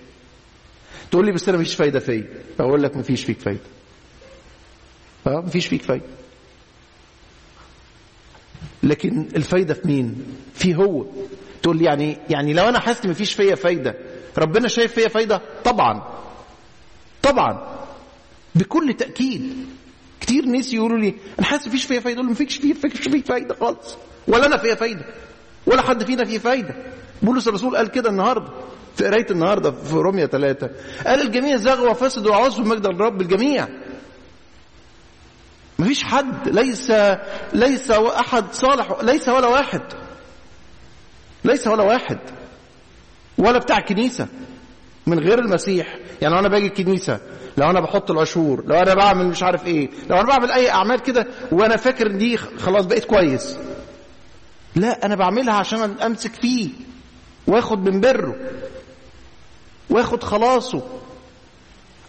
تقول 1.11 1.27
لي 1.27 1.33
بس 1.33 1.49
أنا 1.49 1.59
مفيش 1.59 1.75
فايدة 1.75 1.99
فيا. 2.01 2.25
أقول 2.61 2.83
لك 2.83 2.97
مفيش 2.97 3.25
فيك 3.25 3.41
فايدة. 3.41 3.61
آه 5.27 5.41
مفيش 5.41 5.67
فيك 5.67 5.83
فايدة. 5.83 6.05
لكن 8.83 9.29
الفايدة 9.37 9.75
في 9.75 9.89
مين؟ 9.89 10.25
في 10.55 10.75
هو. 10.75 11.07
تقول 11.63 11.77
لي 11.79 11.85
يعني 11.85 12.17
يعني 12.31 12.53
لو 12.53 12.69
أنا 12.69 12.79
حاسس 12.81 13.07
مفيش 13.07 13.33
فيا 13.33 13.55
فايدة 13.55 13.95
ربنا 14.39 14.69
شايف 14.69 14.93
فيا 14.93 15.09
فايدة؟ 15.09 15.41
طبعا. 15.65 16.03
طبعا. 17.23 17.79
بكل 18.55 18.95
تأكيد. 18.95 19.67
كتير 20.21 20.45
ناس 20.45 20.73
يقولوا 20.75 20.99
لي 20.99 21.15
أنا 21.39 21.47
حاسس 21.47 21.67
مفيش 21.69 21.85
فيا 21.85 22.01
فايدة. 22.01 22.17
أقول 22.17 22.27
لهم 22.27 22.33
مفيش 22.33 22.57
فيا 22.57 22.75
مفيش 22.75 23.09
فيك 23.09 23.27
فايدة 23.27 23.55
خالص. 23.55 23.97
ولا 24.29 24.47
أنا 24.47 24.57
فيا 24.57 24.75
فايدة. 24.75 25.05
ولا 25.67 25.83
حد 25.83 26.05
فينا 26.05 26.25
فيه 26.25 26.39
فايدة. 26.39 26.75
بولس 27.23 27.49
الرسول 27.49 27.77
قال 27.77 27.89
كده 27.89 28.11
النهارده. 28.11 28.53
قراية 29.05 29.27
النهارده 29.31 29.71
في 29.71 29.95
روميا 29.95 30.27
ثلاثة 30.27 30.71
قال 31.07 31.21
الجميع 31.23 31.57
زاغوا 31.57 31.91
وفسدوا 31.91 32.33
وعصوا 32.37 32.65
مجد 32.65 32.87
الرب 32.87 33.21
الجميع. 33.21 33.69
مفيش 35.79 36.05
حد 36.05 36.49
ليس 36.49 36.93
ليس 37.53 37.91
أحد 37.91 38.45
صالح 38.53 38.97
ليس 39.03 39.29
ولا 39.29 39.47
واحد. 39.47 39.83
ليس 41.45 41.67
ولا 41.67 41.83
واحد. 41.83 42.19
ولا 43.39 43.59
بتاع 43.59 43.81
كنيسة. 43.81 44.29
من 45.07 45.19
غير 45.19 45.39
المسيح. 45.39 45.99
يعني 46.23 46.39
أنا 46.39 46.49
باجي 46.49 46.67
الكنيسة 46.67 47.21
لو 47.57 47.71
أنا 47.71 47.81
بحط 47.81 48.11
العشور 48.11 48.65
لو 48.67 48.77
أنا 48.77 48.95
بعمل 48.95 49.27
مش 49.27 49.43
عارف 49.43 49.67
إيه 49.67 49.91
لو 50.11 50.17
أنا 50.17 50.27
بعمل 50.29 50.51
أي 50.53 50.71
أعمال 50.71 51.01
كده 51.01 51.27
وأنا 51.53 51.77
فاكر 51.77 52.07
إن 52.07 52.19
دي 52.19 52.37
خلاص 52.37 52.87
بقيت 52.87 53.05
كويس. 53.05 53.59
لا 54.77 55.07
أنا 55.07 55.15
بعملها 55.15 55.55
عشان 55.55 55.81
أمسك 56.01 56.33
فيه 56.35 56.71
وآخد 57.47 57.79
من 57.89 58.01
بره. 58.01 58.37
واخد 59.91 60.25
خلاصه. 60.25 60.83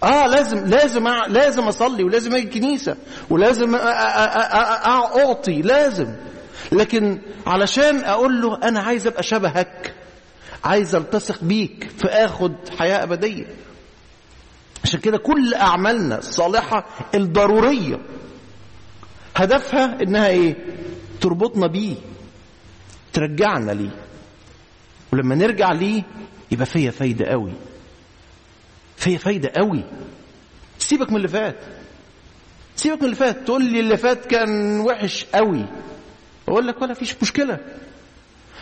آه 0.04 0.28
لازم 0.28 0.66
لازم. 0.66 1.08
لازم 1.28 1.64
أصلي 1.68 2.04
ولازم 2.04 2.36
أجي 2.36 2.44
الكنيسة 2.46 2.98
ولازم. 3.30 3.76
أعطي 3.76 5.62
لازم. 5.62 6.16
لكن 6.72 7.22
علشان 7.48 8.04
أقول 8.04 8.42
له 8.42 8.58
أنا 8.64 8.80
عايز 8.80 9.08
أبقى 9.08 9.24
شبهك 9.24 9.94
عايز 10.64 10.96
ألتصق 10.96 11.44
بيك 11.44 11.90
فاخد 11.98 12.54
حياة 12.80 13.04
أبدية. 13.04 13.46
عشان 14.84 15.00
كده 15.00 15.18
كل 15.18 15.54
أعمالنا 15.54 16.18
الصالحة 16.18 16.86
الضرورية. 17.16 18.00
هدفها 19.36 19.98
إنها 20.04 20.28
إيه؟ 20.28 20.56
تربطنا 21.22 21.68
بيه 21.68 21.96
ترجعنا 23.14 23.72
ليه. 23.72 23.92
ولما 25.14 25.36
نرجع 25.36 25.72
ليه 25.72 26.04
يبقى 26.52 26.66
فيا 26.66 26.92
فايدة 26.92 27.26
قوي. 27.26 27.52
فيا 29.02 29.18
فايدة 29.18 29.50
قوي. 29.56 29.84
سيبك 30.80 31.10
من 31.10 31.18
اللي 31.18 31.28
فات. 31.28 31.56
سيبك 32.76 32.98
من 33.00 33.06
اللي 33.06 33.16
فات. 33.16 33.38
تقول 33.46 33.64
لي 33.64 33.80
اللي 33.80 33.98
فات 33.98 34.26
كان 34.26 34.80
وحش 34.80 35.26
قوي. 35.26 35.66
أقول 36.48 36.68
لك 36.68 36.82
ولا 36.82 36.94
فيش 36.94 37.16
مشكلة. 37.22 37.60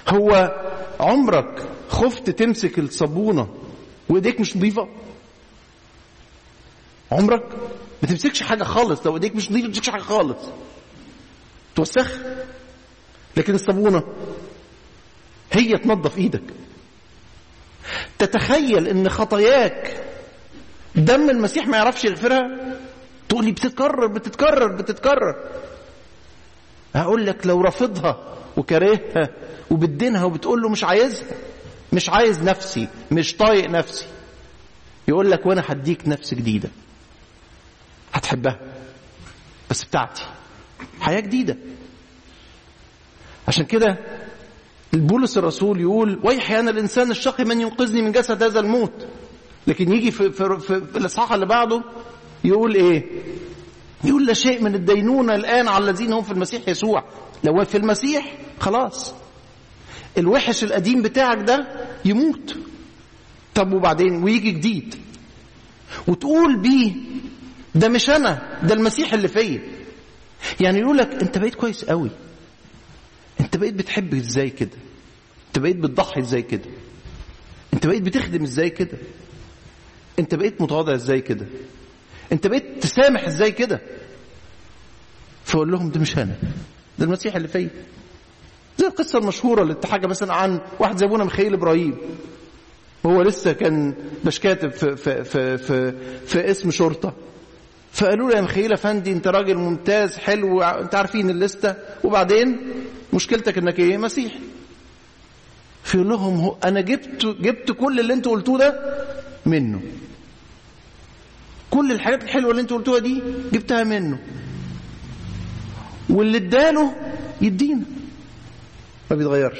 هو 0.07 0.55
عمرك 0.99 1.69
خفت 1.89 2.29
تمسك 2.29 2.79
الصابونة 2.79 3.47
وإيديك 4.09 4.39
مش 4.39 4.57
نظيفة؟ 4.57 4.87
عمرك 7.11 7.43
ما 8.01 8.09
تمسكش 8.09 8.43
حاجة 8.43 8.63
خالص. 8.63 9.05
لو 9.05 9.13
إيديك 9.15 9.35
مش 9.35 9.51
نظيفة 9.51 9.67
ما 9.67 9.73
تمسكش 9.73 9.89
حاجة 9.89 10.01
خالص. 10.01 10.37
توسخ. 11.75 12.11
لكن 13.37 13.55
الصابونة 13.55 14.03
هي 15.51 15.77
تنظف 15.77 16.17
إيدك. 16.17 16.43
تتخيل 18.19 18.87
إن 18.87 19.09
خطاياك 19.09 20.08
دم 20.95 21.29
المسيح 21.29 21.67
ما 21.67 21.77
يعرفش 21.77 22.05
يغفرها. 22.05 22.49
تقول 23.29 23.45
لي 23.45 23.51
بتتكرر 23.51 24.07
بتتكرر 24.07 24.75
بتتكرر. 24.75 25.35
هقول 26.95 27.25
لك 27.25 27.47
لو 27.47 27.61
رافضها 27.61 28.35
وكارهها 28.57 29.29
وبتدينها 29.71 30.23
وبتقول 30.23 30.61
له 30.61 30.69
مش 30.69 30.83
عايزها 30.83 31.27
مش 31.93 32.09
عايز 32.09 32.43
نفسي 32.43 32.87
مش 33.11 33.35
طايق 33.35 33.69
نفسي 33.69 34.05
يقول 35.07 35.31
لك 35.31 35.45
وأنا 35.45 35.63
هديك 35.67 36.07
نفس 36.07 36.33
جديدة. 36.33 36.69
هتحبها. 38.13 38.59
بس 39.69 39.83
بتاعتي. 39.83 40.23
حياة 40.99 41.19
جديدة. 41.19 41.57
عشان 43.47 43.65
كده 43.65 43.97
البولس 44.93 45.37
الرسول 45.37 45.81
يقول 45.81 46.19
ويحي 46.23 46.59
أنا 46.59 46.71
الإنسان 46.71 47.11
الشقي 47.11 47.45
من 47.45 47.61
ينقذني 47.61 48.01
من 48.01 48.11
جسد 48.11 48.43
هذا 48.43 48.59
الموت. 48.59 49.07
لكن 49.69 49.93
يجي 49.93 50.11
في, 50.11 50.31
في, 50.31 50.59
في, 50.59 50.97
الإصحاح 50.97 51.33
اللي 51.33 51.45
بعده 51.45 51.83
يقول 52.43 52.75
إيه؟ 52.75 53.05
يقول 54.03 54.25
لا 54.25 54.33
شيء 54.33 54.63
من 54.63 54.75
الدينونة 54.75 55.35
الآن 55.35 55.67
على 55.67 55.89
الذين 55.89 56.13
هم 56.13 56.21
في 56.23 56.31
المسيح 56.31 56.67
يسوع. 56.67 57.03
لو 57.43 57.65
في 57.65 57.77
المسيح 57.77 58.37
خلاص. 58.59 59.13
الوحش 60.17 60.63
القديم 60.63 61.01
بتاعك 61.01 61.37
ده 61.37 61.67
يموت. 62.05 62.55
طب 63.55 63.73
وبعدين؟ 63.73 64.23
ويجي 64.23 64.51
جديد. 64.51 64.95
وتقول 66.07 66.61
بيه 66.61 66.93
ده 67.75 67.87
مش 67.89 68.09
أنا 68.09 68.59
ده 68.63 68.73
المسيح 68.73 69.13
اللي 69.13 69.27
فيا. 69.27 69.61
يعني 70.59 70.79
يقول 70.79 70.97
لك 70.97 71.11
أنت 71.23 71.37
بقيت 71.37 71.55
كويس 71.55 71.85
قوي. 71.85 72.09
أنت 73.39 73.57
بقيت 73.57 73.73
بتحب 73.73 74.13
إزاي 74.13 74.49
كده؟ 74.49 74.77
أنت 75.47 75.59
بقيت 75.59 75.75
بتضحي 75.75 76.19
إزاي 76.21 76.41
كده؟ 76.41 76.69
أنت 77.73 77.87
بقيت 77.87 78.01
بتخدم 78.01 78.43
إزاي 78.43 78.69
كده؟ 78.69 78.97
انت 80.19 80.35
بقيت 80.35 80.61
متواضع 80.61 80.93
إزاي 80.93 81.21
كده؟ 81.21 81.45
انت 82.31 82.47
بقيت 82.47 82.83
تسامح 82.83 83.27
إزاي 83.27 83.51
كده؟ 83.51 83.81
فأقول 85.43 85.71
لهم 85.71 85.89
ده 85.89 85.99
مش 85.99 86.17
أنا 86.17 86.35
ده 86.99 87.05
المسيح 87.05 87.35
اللي 87.35 87.47
فيا. 87.47 87.69
زي 88.77 88.87
القصة 88.87 89.19
المشهورة 89.19 89.61
اللي 89.61 89.75
حاجة 89.85 90.07
مثلا 90.07 90.33
عن 90.33 90.59
واحد 90.79 90.97
زي 90.97 91.05
أبونا 91.05 91.23
ميخائيل 91.23 91.53
إبراهيم. 91.53 91.97
وهو 93.03 93.21
لسه 93.21 93.51
كان 93.53 93.93
مش 94.25 94.39
كاتب 94.39 94.71
في 94.71 94.95
في 94.95 95.23
في 95.23 95.57
في, 95.57 95.93
في 96.25 96.51
اسم 96.51 96.71
شرطة. 96.71 97.13
فقالوا 97.91 98.29
له 98.29 98.35
يا 98.35 98.41
ميخائيل 98.41 98.73
افندي 98.73 99.11
انت 99.11 99.27
راجل 99.27 99.55
ممتاز 99.55 100.17
حلو 100.17 100.61
انت 100.61 100.95
عارفين 100.95 101.29
الليسته 101.29 101.75
وبعدين 102.03 102.59
مشكلتك 103.13 103.57
إنك 103.57 103.79
إيه؟ 103.79 103.97
مسيحي. 103.97 104.39
فيقول 105.83 106.09
لهم 106.09 106.55
أنا 106.63 106.81
جبت 106.81 107.25
جبت 107.25 107.71
كل 107.71 107.99
اللي 107.99 108.13
أنتوا 108.13 108.31
قلتوه 108.31 108.57
ده 108.59 108.95
منه. 109.45 109.81
كل 111.69 111.91
الحاجات 111.91 112.23
الحلوة 112.23 112.51
اللي 112.51 112.61
أنتوا 112.61 112.77
قلتوها 112.77 112.99
دي 112.99 113.21
جبتها 113.53 113.83
منه. 113.83 114.19
واللي 116.09 116.37
اداله 116.37 116.95
يدينا. 117.41 117.85
ما 119.11 119.15
بيتغيرش. 119.17 119.59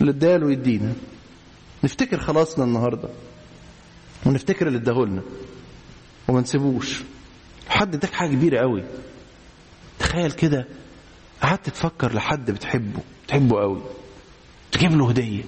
اللي 0.00 0.10
اداله 0.10 0.52
يدينا. 0.52 0.92
نفتكر 1.84 2.20
خلاصنا 2.20 2.64
النهارده. 2.64 3.08
ونفتكر 4.26 4.66
اللي 4.66 4.78
اداهولنا. 4.78 5.22
وما 6.28 6.40
نسيبوش. 6.40 7.02
حد 7.68 7.94
اداك 7.94 8.12
حاجة 8.12 8.30
كبيرة 8.30 8.60
قوي. 8.60 8.84
تخيل 9.98 10.32
كده. 10.32 10.66
قعدت 11.42 11.70
تفكر 11.70 12.14
لحد 12.14 12.50
بتحبه. 12.50 13.00
بتحبه 13.26 13.60
قوي. 13.60 13.82
تجيب 14.72 14.92
له 14.92 15.08
هدية. 15.10 15.42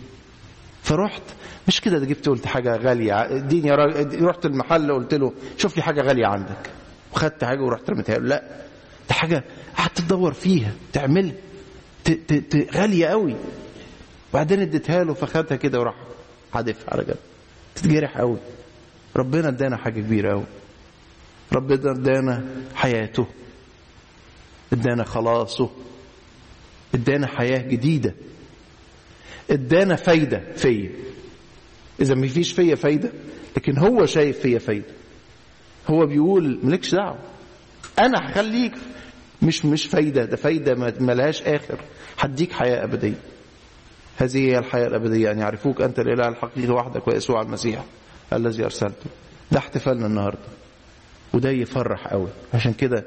فرحت 0.85 1.23
مش 1.69 1.81
كده 1.81 1.99
ده 1.99 2.07
جبت 2.07 2.29
قلت 2.29 2.47
حاجة 2.47 2.77
غالية. 2.77 3.23
اديني 3.37 3.71
رحت 4.23 4.47
المحل 4.47 4.93
قلت 4.93 5.15
له 5.15 5.33
شوف 5.59 5.77
لي 5.77 5.83
حاجة 5.83 6.01
غالية 6.03 6.27
عندك. 6.27 6.71
وخدت 7.13 7.45
حاجة 7.45 7.61
ورحت 7.63 7.91
رميتها 7.91 8.19
لا 8.19 8.43
ده 9.09 9.15
حاجة 9.15 9.45
قعدت 9.77 9.99
تدور 10.01 10.33
فيها. 10.33 10.73
تعملها 10.93 11.35
غالية 12.75 13.07
قوي 13.07 13.37
وبعدين 14.33 14.61
اديتها 14.61 15.05
له 15.05 15.15
فخدها 15.15 15.57
كده 15.57 15.81
وراح 15.81 15.95
حادفها 16.55 16.95
على 16.95 17.05
جنب. 17.05 17.17
تتجرح 17.75 18.19
قوي 18.19 18.39
ربنا 19.17 19.49
ادانا 19.49 19.77
حاجة 19.77 20.01
كبيرة 20.01 20.31
قوي 20.33 20.45
ربنا 21.53 21.91
ادانا 21.91 22.45
حياته. 22.75 23.27
ادانا 24.73 25.05
خلاصه. 25.05 25.71
ادانا 26.95 27.27
حياة 27.27 27.59
جديدة. 27.69 28.15
ادانا 29.51 29.97
فايدة 29.97 30.43
فيا. 30.57 30.91
إذا 32.01 32.15
ما 32.15 32.27
فيش 32.27 32.53
فيا 32.53 32.75
فايدة 32.75 33.13
لكن 33.57 33.79
هو 33.79 34.07
شايف 34.07 34.39
فيا 34.41 34.59
فايدة. 34.59 34.87
هو 35.89 36.07
بيقول 36.07 36.59
مالكش 36.63 36.95
دعوة. 36.95 37.19
أنا 37.99 38.19
هخليك 38.31 38.73
مش 39.43 39.65
مش 39.65 39.87
فايدة 39.87 40.25
ده 40.25 40.37
فايدة 40.37 40.75
ملهاش 41.01 41.43
آخر. 41.43 41.79
هديك 42.19 42.53
حياة 42.53 42.85
أبدية. 42.85 43.15
هذه 44.17 44.39
هي 44.39 44.59
الحياة 44.59 44.87
الأبدية 44.87 45.31
ان 45.31 45.39
يعرفوك 45.39 45.81
أنت 45.83 45.99
الإله 45.99 46.29
الحقيقي 46.29 46.73
وحدك 46.73 47.09
ويسوع 47.09 47.43
المسيح 47.43 47.85
الذي 48.33 48.65
أرسلته. 48.65 49.11
ده 49.53 49.59
احتفالنا 49.59 50.07
النهارده. 50.07 50.39
وده 51.35 51.51
يفرح 51.51 52.07
قوي. 52.09 52.29
عشان 52.55 52.73
كده 52.73 53.05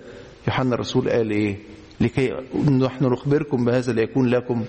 يوحنا 0.47 0.75
الرسول 0.75 1.09
قال 1.09 1.31
إيه؟ 1.31 1.57
لكي 2.01 2.33
نحن 2.69 3.05
نخبركم 3.05 3.65
بهذا 3.65 3.93
ليكون 3.93 4.27
لكم 4.29 4.65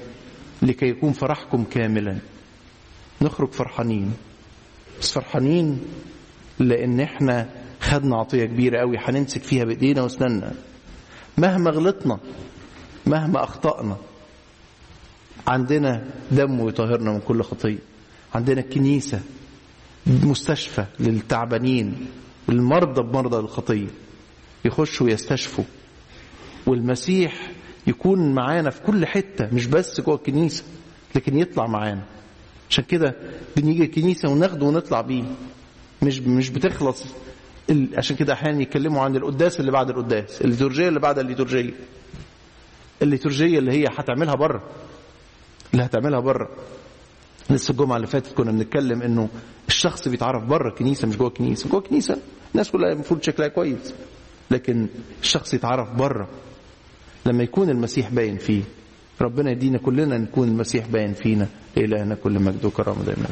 لكي 0.62 0.86
يكون 0.86 1.12
فرحكم 1.12 1.64
كاملا. 1.64 2.18
نخرج 3.22 3.52
فرحانين. 3.52 4.12
بس 5.00 5.12
فرحانين 5.12 5.80
لأن 6.58 7.00
إحنا 7.00 7.50
خدنا 7.80 8.16
عطية 8.16 8.44
كبيرة 8.44 8.80
قوي. 8.80 8.96
هنمسك 8.98 9.42
فيها 9.42 9.64
بإيدينا 9.64 10.02
واسناننا 10.02 10.52
مهما 11.38 11.70
غلطنا 11.70 12.18
مهما 13.06 13.44
أخطأنا 13.44 13.96
عندنا 15.46 16.04
دم 16.30 16.68
يطهرنا 16.68 17.12
من 17.12 17.20
كل 17.20 17.42
خطيه 17.42 17.78
عندنا 18.34 18.60
الكنيسه 18.60 19.20
مستشفى 20.06 20.84
للتعبانين 21.00 22.06
والمرضى 22.48 23.02
بمرضى 23.02 23.36
الخطيه 23.36 23.86
يخشوا 24.64 25.06
ويستشفوا. 25.06 25.64
والمسيح 26.66 27.50
يكون 27.88 28.34
معانا 28.34 28.70
في 28.70 28.80
كل 28.82 29.06
حتة 29.06 29.48
مش 29.52 29.66
بس 29.66 30.00
جوه 30.00 30.14
الكنيسة 30.14 30.64
لكن 31.14 31.38
يطلع 31.38 31.66
معانا. 31.66 32.02
عشان 32.70 32.84
كده 32.84 33.14
بنيجي 33.56 33.82
الكنيسة 33.84 34.28
وناخده 34.28 34.66
ونطلع 34.66 35.00
بيه. 35.00 35.24
مش 36.02 36.18
مش 36.20 36.50
بتخلص 36.50 37.04
ال... 37.70 37.88
عشان 37.96 38.16
كده 38.16 38.32
أحيانا 38.32 38.62
يتكلموا 38.62 39.02
عن 39.02 39.16
القداس 39.16 39.60
اللي 39.60 39.70
بعد 39.72 39.90
القداس 39.90 40.42
الليتورجية 40.42 40.88
اللي 40.88 41.00
بعد 41.00 41.18
الليتورجية. 41.18 41.74
الليتورجية 43.02 43.58
اللي 43.58 43.72
هي 43.72 43.86
هتعملها 43.98 44.34
بره 44.34 44.62
اللي 45.72 45.84
هتعملها 45.84 46.20
بره 46.20 46.48
لسه 47.50 47.72
الجمعة 47.72 47.96
اللي 47.96 48.06
فاتت 48.06 48.32
كنا 48.32 48.52
بنتكلم 48.52 49.02
إنه 49.02 49.28
الشخص 49.68 50.08
بيتعرف 50.08 50.44
بره 50.44 50.68
الكنيسة 50.68 51.08
مش 51.08 51.16
جوه 51.16 51.28
الكنيسة. 51.28 51.68
جوه 51.70 51.80
الكنيسة 51.80 52.18
الناس 52.52 52.70
كلها 52.70 52.92
المفروض 52.92 53.22
شكلها 53.22 53.48
كويس 53.48 53.94
لكن 54.50 54.86
الشخص 55.22 55.54
يتعرف 55.54 55.90
بره 55.94 56.28
لما 57.28 57.42
يكون 57.42 57.70
المسيح 57.70 58.10
باين 58.10 58.36
فيه. 58.36 58.62
ربنا 59.20 59.50
يدينا 59.50 59.78
كلنا 59.78 60.18
نكون 60.18 60.48
المسيح 60.48 60.86
باين 60.86 61.12
فينا. 61.12 61.46
إلهنا 61.76 62.14
كل 62.14 62.32
مجد 62.32 62.64
وكرامة 62.64 63.04
دائما. 63.04 63.28